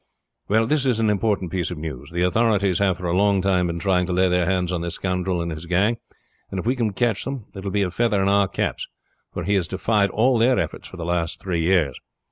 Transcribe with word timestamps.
Well, 0.47 0.65
this 0.65 0.87
is 0.87 0.99
an 0.99 1.11
important 1.11 1.51
piece 1.51 1.69
of 1.69 1.77
news. 1.77 2.09
The 2.09 2.23
authorities 2.23 2.79
have 2.79 2.97
for 2.97 3.05
a 3.05 3.15
long 3.15 3.39
time 3.39 3.67
been 3.67 3.77
trying 3.77 4.07
to 4.07 4.11
lay 4.11 4.29
their 4.29 4.47
hands 4.47 4.71
on 4.71 4.81
this 4.81 4.95
scoundrel 4.95 5.43
and 5.43 5.51
his 5.51 5.67
gang, 5.67 5.97
and 6.49 6.59
if 6.59 6.65
we 6.65 6.75
can 6.75 6.91
catch 6.93 7.27
him 7.27 7.45
it 7.53 7.63
will 7.63 7.69
be 7.69 7.83
a 7.83 7.91
feather 7.91 8.19
in 8.19 8.27
our 8.27 8.47
caps, 8.47 8.87
for 9.31 9.43
he 9.43 9.53
has 9.53 9.67
defied 9.67 10.09
all 10.09 10.39
their 10.39 10.57
efforts 10.57 10.87
for 10.87 10.97
the 10.97 11.05
last 11.05 11.39
three 11.39 11.61
years. 11.61 11.99